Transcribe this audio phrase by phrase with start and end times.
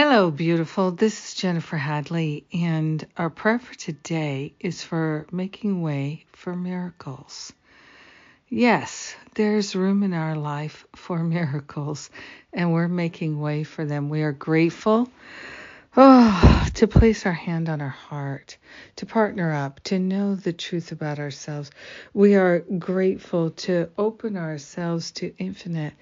[0.00, 0.92] Hello, beautiful.
[0.92, 7.52] This is Jennifer Hadley, and our prayer for today is for making way for miracles.
[8.48, 12.10] Yes, there's room in our life for miracles,
[12.52, 14.08] and we're making way for them.
[14.08, 15.10] We are grateful
[15.96, 18.56] oh, to place our hand on our heart,
[18.94, 21.72] to partner up, to know the truth about ourselves.
[22.14, 25.94] We are grateful to open ourselves to infinite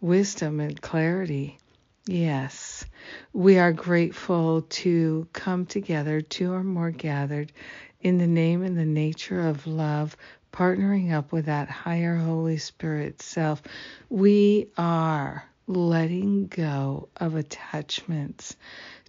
[0.00, 1.58] wisdom and clarity.
[2.06, 2.84] Yes,
[3.32, 7.52] we are grateful to come together, two or more gathered,
[8.00, 10.16] in the name and the nature of love,
[10.52, 13.62] partnering up with that higher Holy Spirit self.
[14.08, 18.56] We are letting go of attachments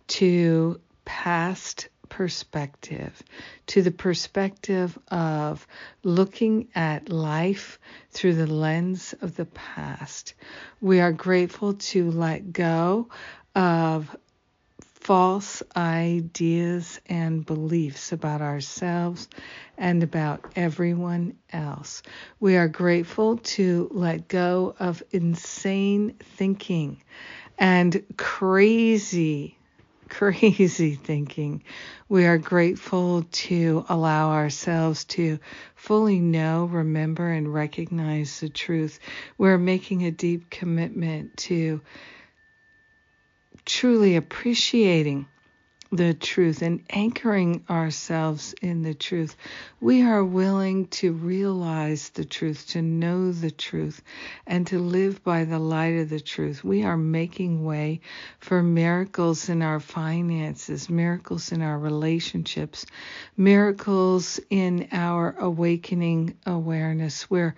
[0.09, 3.21] to past perspective,
[3.67, 5.67] to the perspective of
[6.03, 7.79] looking at life
[8.11, 10.33] through the lens of the past.
[10.81, 13.09] We are grateful to let go
[13.55, 14.15] of
[15.03, 19.27] false ideas and beliefs about ourselves
[19.77, 22.03] and about everyone else.
[22.39, 27.03] We are grateful to let go of insane thinking
[27.57, 29.57] and crazy
[30.13, 31.63] crazy thinking.
[32.07, 35.39] We are grateful to allow ourselves to
[35.75, 38.99] fully know, remember, and recognize the truth.
[39.37, 41.81] We're making a deep commitment to
[43.65, 45.25] truly appreciating
[45.95, 49.35] the truth and anchoring ourselves in the truth.
[49.79, 54.01] We are willing to realize the truth, to know the truth,
[54.47, 56.63] and to live by the light of the truth.
[56.63, 58.01] We are making way
[58.39, 62.87] for miracles in our finances, miracles in our relationships,
[63.37, 67.29] miracles in our awakening awareness.
[67.29, 67.55] We're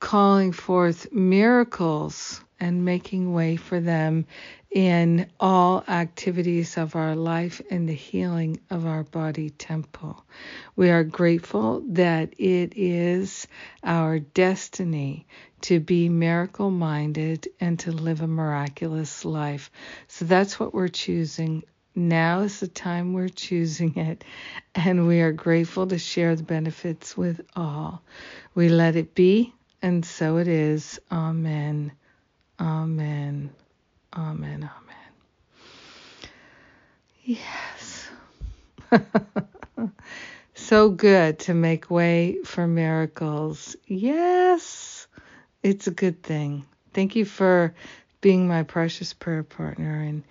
[0.00, 4.26] calling forth miracles and making way for them
[4.70, 10.24] in all activities of our life and the healing of our body temple.
[10.76, 13.48] We are grateful that it is
[13.82, 15.26] our destiny
[15.62, 19.70] to be miracle minded and to live a miraculous life.
[20.08, 21.64] So that's what we're choosing.
[21.94, 24.24] Now is the time we're choosing it,
[24.74, 28.02] and we are grateful to share the benefits with all.
[28.54, 31.00] We let it be, and so it is.
[31.10, 31.92] Amen.
[32.60, 33.50] Amen.
[34.14, 34.70] Amen.
[34.70, 34.96] Amen.
[37.24, 38.08] Yes.
[40.54, 43.76] so good to make way for miracles.
[43.86, 45.06] Yes.
[45.62, 46.66] It's a good thing.
[46.92, 47.74] Thank you for
[48.20, 50.24] being my precious prayer partner and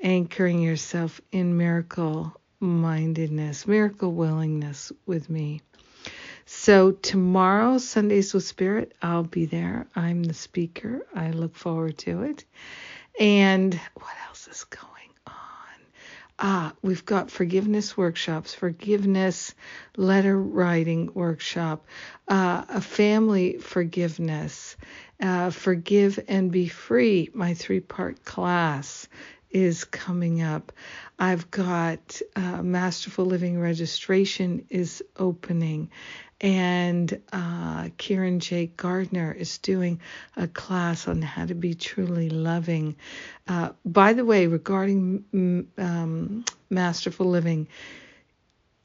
[0.00, 5.60] anchoring yourself in miracle mindedness, miracle willingness with me.
[6.48, 9.88] So, tomorrow, Sundays with Spirit, I'll be there.
[9.96, 11.04] I'm the speaker.
[11.12, 12.44] I look forward to it.
[13.18, 15.34] And what else is going on?
[16.38, 19.56] Ah, we've got forgiveness workshops, forgiveness
[19.96, 21.84] letter writing workshop,
[22.28, 24.76] uh, a family forgiveness,
[25.20, 29.08] uh, forgive and be free, my three part class
[29.50, 30.72] is coming up.
[31.18, 35.90] I've got uh, Masterful Living registration is opening,
[36.40, 38.66] and uh, Kieran J.
[38.76, 40.00] Gardner is doing
[40.36, 42.96] a class on how to be truly loving.
[43.48, 45.24] Uh, by the way, regarding
[45.78, 47.68] um, Masterful Living,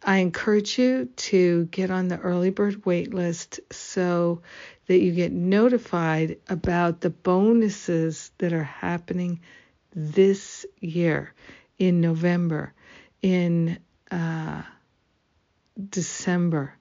[0.04, 4.42] I encourage you to get on the early bird wait list so
[4.88, 9.42] that you get notified about the bonuses that are happening
[9.94, 11.34] this year
[11.78, 12.74] in November,
[13.22, 13.80] in
[14.10, 14.62] uh,
[15.90, 16.74] December.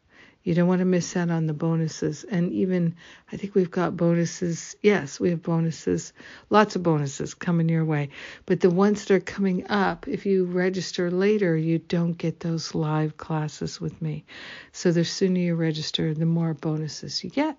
[0.42, 2.24] You don't want to miss out on the bonuses.
[2.24, 2.96] And even,
[3.30, 4.74] I think we've got bonuses.
[4.80, 6.14] Yes, we have bonuses,
[6.48, 8.08] lots of bonuses coming your way.
[8.46, 12.74] But the ones that are coming up, if you register later, you don't get those
[12.74, 14.24] live classes with me.
[14.72, 17.58] So the sooner you register, the more bonuses you get.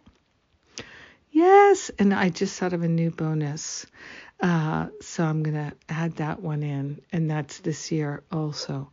[1.31, 3.85] Yes, and I just thought of a new bonus.
[4.39, 8.89] Uh, so I'm going to add that one in, and that's this year also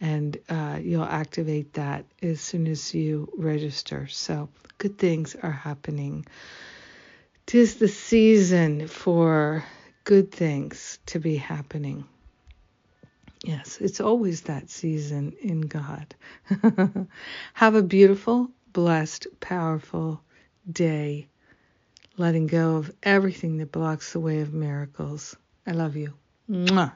[0.00, 4.06] and uh, you'll activate that as soon as you register.
[4.06, 4.48] So
[4.78, 6.26] good things are happening.
[7.46, 9.64] Tis the season for
[10.04, 12.04] good things to be happening.
[13.44, 16.14] Yes, it's always that season in God.
[17.54, 20.20] Have a beautiful, blessed, powerful
[20.70, 21.28] day,
[22.18, 25.36] letting go of everything that blocks the way of miracles.
[25.66, 26.14] I love you.
[26.50, 26.92] Mwah.